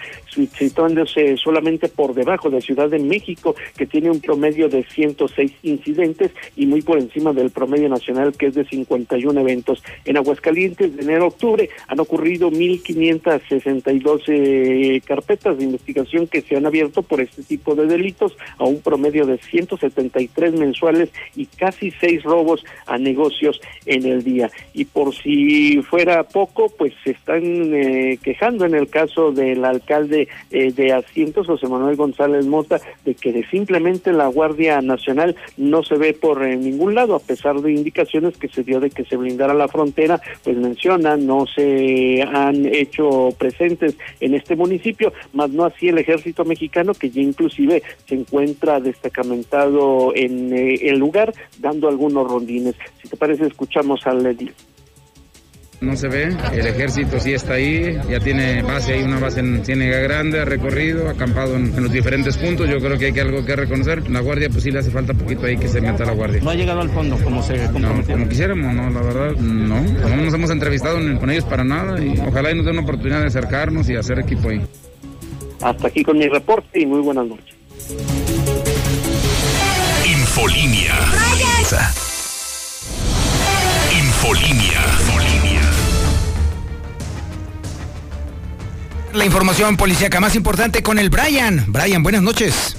[0.58, 6.32] situándose solamente por debajo de Ciudad de México, que tiene un promedio de 106 incidentes
[6.56, 9.84] y muy por encima del promedio nacional, que es de 51 eventos.
[10.06, 16.56] En Aguascalientes, de enero a octubre, han ocurrido 1.562 eh, carpetas de investigación que se
[16.56, 21.92] han abierto por este tipo de delitos, a un promedio de 173 mensuales y casi
[22.00, 24.52] seis robos a negocios en el día.
[24.74, 30.28] Y por si fuera poco, pues se están eh, quejando en el caso del alcalde
[30.52, 35.96] eh, de Asientos, José Manuel González Mota, de que simplemente la Guardia Nacional no se
[35.96, 39.56] ve por ningún lado, a pesar de indicaciones que se dio de que se blindara
[39.56, 41.79] la frontera, pues menciona, no se
[42.32, 47.84] han hecho presentes en este municipio, más no así el ejército mexicano que ya inclusive
[48.08, 52.76] se encuentra destacamentado en eh, el lugar dando algunos rondines.
[53.02, 54.26] Si te parece, escuchamos al
[55.82, 56.36] no se ve.
[56.54, 60.46] El ejército sí está ahí, ya tiene base ahí, una base en Ciénega Grande, ha
[60.46, 62.70] recorrido, acampado en, los diferentes puntos.
[62.70, 64.10] Yo creo que hay que algo que reconocer.
[64.10, 66.42] La guardia, pues sí le hace falta poquito ahí que se meta la guardia.
[66.42, 69.82] No ha llegado al fondo como se no, como quisiéramos, no, la verdad, no.
[69.82, 73.22] No nos hemos entrevistado con ellos para nada y ojalá y nos den una oportunidad
[73.22, 74.62] de acercarnos y hacer equipo ahí.
[75.62, 77.56] Hasta aquí con mi reporte y muy buenas noches.
[80.06, 80.96] Infolinia.
[83.92, 85.69] Infolinia.
[89.14, 91.66] La información policíaca más importante con el Brian.
[91.68, 92.78] Brian, buenas noches.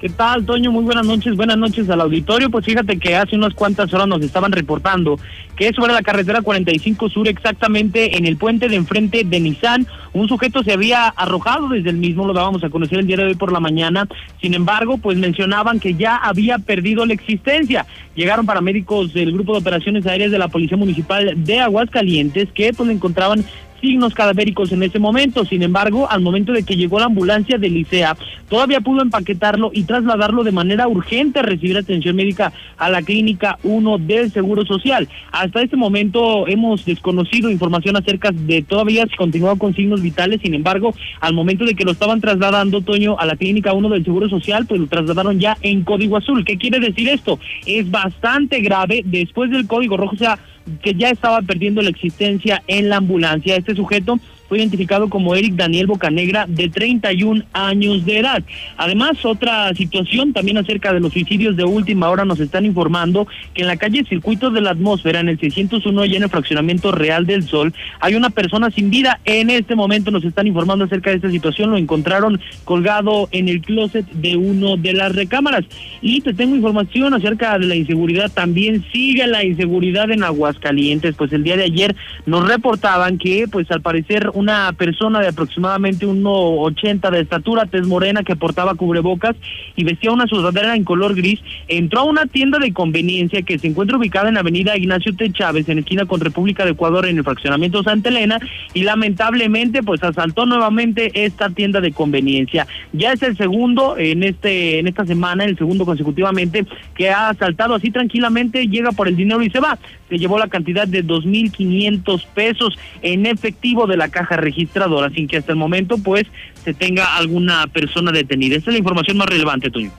[0.00, 0.72] ¿Qué tal, Toño?
[0.72, 2.50] Muy buenas noches, buenas noches al auditorio.
[2.50, 5.18] Pues fíjate que hace unas cuantas horas nos estaban reportando
[5.56, 10.28] que sobre la carretera 45 Sur, exactamente en el puente de enfrente de Nissan, un
[10.28, 13.34] sujeto se había arrojado desde el mismo, lo dábamos a conocer el día de hoy
[13.36, 14.06] por la mañana.
[14.42, 17.86] Sin embargo, pues mencionaban que ya había perdido la existencia.
[18.14, 22.90] Llegaron paramédicos del Grupo de Operaciones Aéreas de la Policía Municipal de Aguascalientes que pues
[22.90, 23.44] encontraban
[23.80, 25.44] signos cadavéricos en ese momento.
[25.44, 28.16] Sin embargo, al momento de que llegó la ambulancia de Licea,
[28.48, 33.58] todavía pudo empaquetarlo y trasladarlo de manera urgente a recibir atención médica a la clínica
[33.62, 35.08] 1 del Seguro Social.
[35.32, 40.54] Hasta este momento hemos desconocido información acerca de todavía si continuaba con signos vitales, sin
[40.54, 44.28] embargo, al momento de que lo estaban trasladando, Toño, a la clínica 1 del Seguro
[44.28, 46.44] Social, pues lo trasladaron ya en código azul.
[46.44, 47.38] ¿Qué quiere decir esto?
[47.66, 50.38] Es bastante grave después del código rojo, o sea,
[50.82, 53.56] que ya estaba perdiendo la existencia en la ambulancia.
[53.56, 54.18] Este sujeto
[54.48, 58.42] fue identificado como Eric Daniel Bocanegra, de 31 años de edad.
[58.76, 63.62] Además, otra situación también acerca de los suicidios de última hora nos están informando que
[63.62, 67.26] en la calle Circuitos de la Atmósfera, en el 601 y en el fraccionamiento Real
[67.26, 69.20] del Sol, hay una persona sin vida.
[69.24, 71.70] En este momento nos están informando acerca de esta situación.
[71.70, 75.64] Lo encontraron colgado en el closet de uno de las recámaras.
[76.00, 78.30] Y te tengo información acerca de la inseguridad.
[78.32, 81.14] También sigue la inseguridad en Aguascalientes.
[81.16, 86.06] Pues el día de ayer nos reportaban que, pues al parecer, una persona de aproximadamente
[86.06, 89.34] 1,80 de estatura, tez morena, que portaba cubrebocas
[89.76, 93.66] y vestía una sudadera en color gris, entró a una tienda de conveniencia que se
[93.66, 95.32] encuentra ubicada en Avenida Ignacio T.
[95.32, 98.38] Chávez, en esquina con República de Ecuador, en el fraccionamiento Santa Elena,
[98.74, 102.66] y lamentablemente, pues asaltó nuevamente esta tienda de conveniencia.
[102.92, 107.74] Ya es el segundo en este en esta semana, el segundo consecutivamente que ha asaltado
[107.74, 109.78] así tranquilamente, llega por el dinero y se va.
[110.08, 115.36] Se llevó la cantidad de 2.500 pesos en efectivo de la caja registradora sin que
[115.36, 116.24] hasta el momento pues
[116.64, 118.56] se tenga alguna persona detenida.
[118.56, 119.92] Esta es la información más relevante, Toño.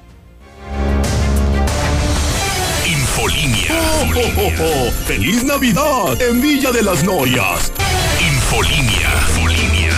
[2.85, 3.71] Infolinia.
[4.59, 7.71] Oh, ¡Feliz Navidad en Villa de las Norias!
[8.19, 9.09] Infolinia.
[9.29, 9.93] Infolinia.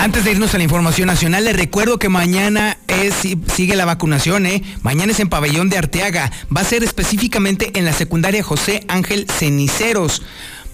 [0.00, 3.14] Antes de irnos a la información nacional, les recuerdo que mañana es,
[3.52, 4.62] sigue la vacunación, ¿eh?
[4.82, 6.32] Mañana es en Pabellón de Arteaga.
[6.54, 10.22] Va a ser específicamente en la secundaria José Ángel Ceniceros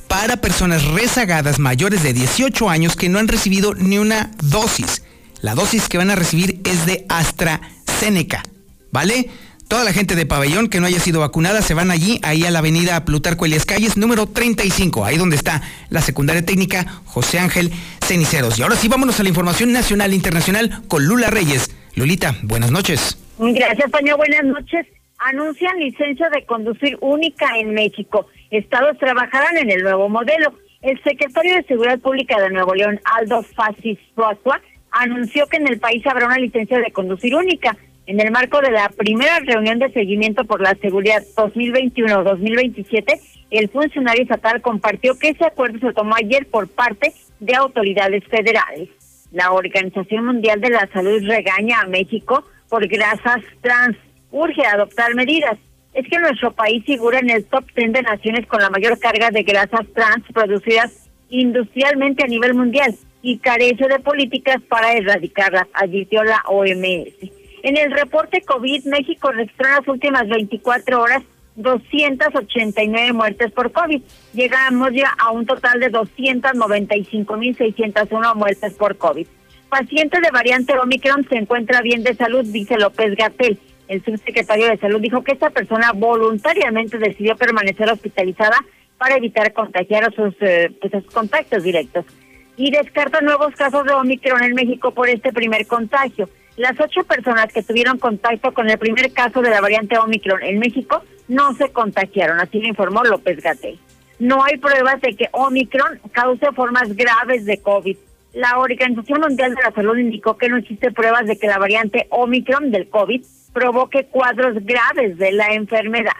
[0.08, 5.02] para personas rezagadas mayores de 18 años que no han recibido ni una dosis.
[5.40, 8.42] La dosis que van a recibir es de AstraZeneca,
[8.90, 9.30] ¿vale?
[9.68, 12.52] Toda la gente de pabellón que no haya sido vacunada se van allí, ahí a
[12.52, 17.72] la avenida Plutarco Elias Calles, número 35, ahí donde está la secundaria técnica José Ángel
[18.00, 18.58] Ceniceros.
[18.58, 21.74] Y ahora sí, vámonos a la información nacional e internacional con Lula Reyes.
[21.96, 23.18] Lulita, buenas noches.
[23.38, 24.16] Gracias, Toño.
[24.16, 24.86] Buenas noches.
[25.18, 30.54] Anuncian licencia de conducir única en México estados trabajarán en el nuevo modelo.
[30.82, 35.78] El secretario de Seguridad Pública de Nuevo León, Aldo Fasis Proasua, anunció que en el
[35.78, 37.76] país habrá una licencia de conducir única.
[38.06, 43.20] En el marco de la primera reunión de seguimiento por la seguridad 2021-2027,
[43.50, 48.88] el funcionario estatal compartió que ese acuerdo se tomó ayer por parte de autoridades federales.
[49.32, 53.96] La Organización Mundial de la Salud regaña a México por grasas trans.
[54.30, 55.58] Urge adoptar medidas
[55.96, 59.30] es que nuestro país figura en el top 10 de naciones con la mayor carga
[59.30, 66.22] de grasas trans producidas industrialmente a nivel mundial y carece de políticas para erradicarlas, advirtió
[66.22, 67.14] la OMS.
[67.62, 71.22] En el reporte COVID, México registró en las últimas 24 horas
[71.56, 74.02] 289 muertes por COVID.
[74.34, 79.26] Llegamos ya a un total de 295.601 muertes por COVID.
[79.70, 83.58] Paciente de variante Omicron se encuentra bien de salud, dice López Gatel
[83.88, 88.56] el subsecretario de Salud dijo que esta persona voluntariamente decidió permanecer hospitalizada
[88.98, 92.04] para evitar contagiar a sus, eh, pues, contactos directos.
[92.56, 96.28] Y descarta nuevos casos de Omicron en México por este primer contagio.
[96.56, 100.58] Las ocho personas que tuvieron contacto con el primer caso de la variante Omicron en
[100.58, 103.78] México no se contagiaron, así lo informó López Gatel.
[104.18, 107.96] No hay pruebas de que Omicron cause formas graves de COVID.
[108.32, 112.06] La Organización Mundial de la Salud indicó que no existe pruebas de que la variante
[112.08, 113.22] Omicron del COVID
[113.56, 116.12] provoque cuadros graves de la enfermedad.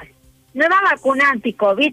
[0.55, 1.93] Nueva vacuna anti-COVID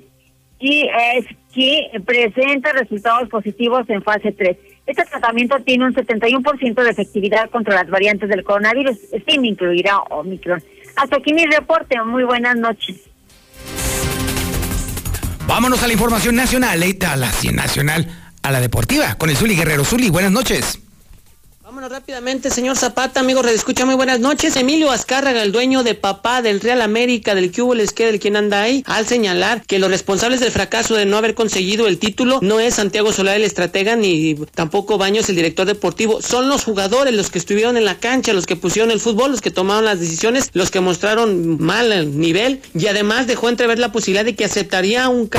[0.61, 4.55] y es que presenta resultados positivos en fase 3.
[4.87, 9.99] Este tratamiento tiene un 71% de efectividad contra las variantes del coronavirus, sin incluir a
[10.11, 10.63] Omicron.
[10.95, 12.01] Hasta aquí mi reporte.
[12.05, 13.01] Muy buenas noches.
[15.45, 18.07] Vámonos a la información nacional, a la nacional,
[18.41, 19.83] a la deportiva, con el Zuli Guerrero.
[19.83, 20.82] Zuli, buenas noches.
[21.73, 24.55] Vámonos rápidamente, señor Zapata, amigo Redescucha, muy buenas noches.
[24.57, 28.61] Emilio Azcárraga, el dueño de papá del Real América, del Cubo que del quien anda
[28.61, 32.59] ahí, al señalar que los responsables del fracaso de no haber conseguido el título no
[32.59, 37.31] es Santiago Solar el estratega ni tampoco Baños el director deportivo, son los jugadores los
[37.31, 40.51] que estuvieron en la cancha, los que pusieron el fútbol, los que tomaron las decisiones,
[40.53, 45.09] los que mostraron mal el nivel y además dejó entrever la posibilidad de que aceptaría
[45.09, 45.27] un